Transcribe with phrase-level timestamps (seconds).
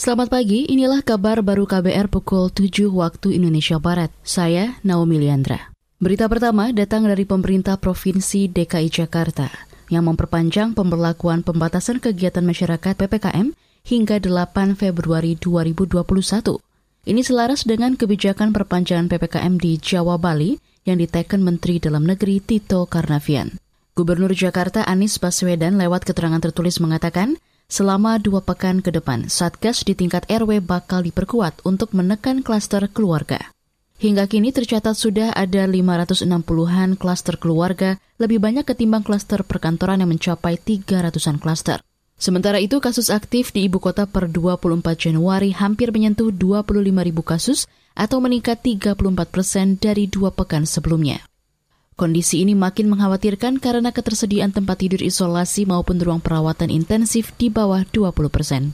[0.00, 4.08] Selamat pagi, inilah kabar baru KBR pukul 7 waktu Indonesia Barat.
[4.24, 5.76] Saya Naomi Liandra.
[6.00, 9.52] Berita pertama datang dari pemerintah Provinsi DKI Jakarta
[9.92, 13.52] yang memperpanjang pemberlakuan pembatasan kegiatan masyarakat PPKM
[13.84, 16.00] hingga 8 Februari 2021.
[17.04, 20.56] Ini selaras dengan kebijakan perpanjangan PPKM di Jawa Bali
[20.88, 23.60] yang diteken Menteri Dalam Negeri Tito Karnavian.
[23.92, 27.36] Gubernur Jakarta Anies Baswedan lewat keterangan tertulis mengatakan,
[27.70, 33.54] Selama dua pekan ke depan, Satgas di tingkat RW bakal diperkuat untuk menekan klaster keluarga.
[34.02, 40.58] Hingga kini tercatat sudah ada 560-an klaster keluarga, lebih banyak ketimbang klaster perkantoran yang mencapai
[40.58, 41.78] 300-an klaster.
[42.18, 46.74] Sementara itu, kasus aktif di ibu kota per 24 Januari hampir menyentuh 25
[47.06, 48.98] ribu kasus atau meningkat 34
[49.30, 51.29] persen dari dua pekan sebelumnya.
[52.00, 57.84] Kondisi ini makin mengkhawatirkan karena ketersediaan tempat tidur isolasi maupun ruang perawatan intensif di bawah
[57.84, 58.72] 20 persen.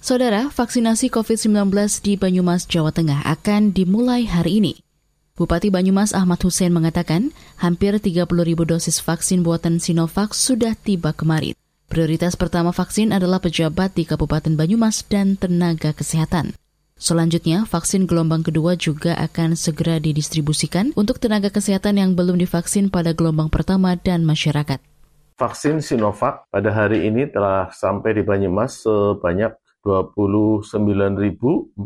[0.00, 1.68] Saudara, vaksinasi COVID-19
[2.00, 4.72] di Banyumas, Jawa Tengah akan dimulai hari ini.
[5.36, 7.28] Bupati Banyumas Ahmad Hussein mengatakan
[7.60, 11.52] hampir 30 ribu dosis vaksin buatan Sinovac sudah tiba kemarin.
[11.92, 16.56] Prioritas pertama vaksin adalah pejabat di Kabupaten Banyumas dan tenaga kesehatan.
[17.04, 23.12] Selanjutnya, vaksin gelombang kedua juga akan segera didistribusikan untuk tenaga kesehatan yang belum divaksin pada
[23.12, 24.80] gelombang pertama dan masyarakat.
[25.36, 29.52] Vaksin Sinovac pada hari ini telah sampai di Banyumas sebanyak
[29.84, 31.76] 29.400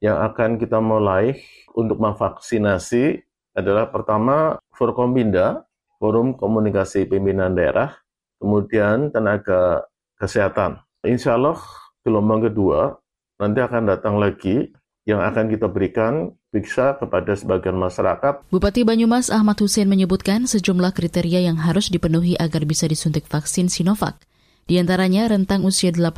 [0.00, 1.36] yang akan kita mulai
[1.76, 3.20] untuk memvaksinasi
[3.60, 5.68] adalah pertama Forkombinda,
[6.00, 7.92] Forum Komunikasi Pimpinan Daerah,
[8.40, 9.84] kemudian tenaga
[10.16, 10.80] kesehatan.
[11.04, 11.60] Insya Allah
[12.00, 12.96] gelombang kedua
[13.38, 14.68] nanti akan datang lagi
[15.08, 18.44] yang akan kita berikan bisa kepada sebagian masyarakat.
[18.52, 24.20] Bupati Banyumas Ahmad Hussein menyebutkan sejumlah kriteria yang harus dipenuhi agar bisa disuntik vaksin Sinovac.
[24.68, 26.12] Di antaranya rentang usia 18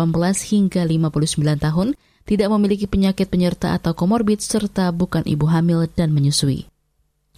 [0.51, 1.95] hingga 59 tahun,
[2.27, 6.67] tidak memiliki penyakit penyerta atau komorbid, serta bukan ibu hamil dan menyusui.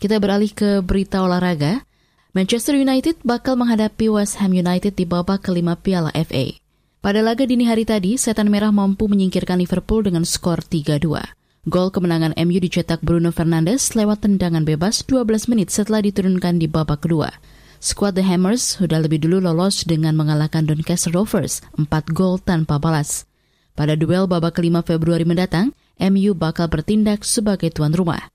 [0.01, 1.85] Kita beralih ke berita olahraga.
[2.33, 6.62] Manchester United bakal menghadapi West Ham United di babak kelima Piala FA.
[7.03, 11.19] Pada laga dini hari tadi, Setan Merah mampu menyingkirkan Liverpool dengan skor 3-2.
[11.67, 17.03] Gol kemenangan MU dicetak Bruno Fernandes lewat tendangan bebas 12 menit setelah diturunkan di babak
[17.03, 17.43] kedua.
[17.83, 23.27] Skuad The Hammers sudah lebih dulu lolos dengan mengalahkan Doncaster Rovers 4 gol tanpa balas.
[23.75, 28.31] Pada duel babak kelima Februari mendatang, MU bakal bertindak sebagai tuan rumah.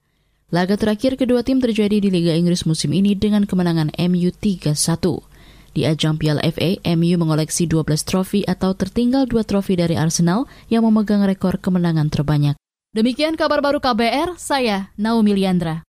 [0.51, 4.75] Laga terakhir kedua tim terjadi di Liga Inggris musim ini dengan kemenangan MU 3-1.
[5.77, 10.81] Di ajang Piala FA, MU mengoleksi 12 trofi atau tertinggal dua trofi dari Arsenal yang
[10.89, 12.57] memegang rekor kemenangan terbanyak.
[12.97, 15.85] Demikian kabar baru KBR, saya Naomi Liandra.